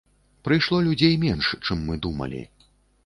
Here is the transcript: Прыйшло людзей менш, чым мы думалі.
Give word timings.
Прыйшло 0.47 0.79
людзей 0.87 1.13
менш, 1.25 1.53
чым 1.65 1.87
мы 1.91 2.01
думалі. 2.07 2.41